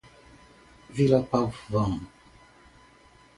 Vila 0.89 1.21
Pavão 1.21 2.01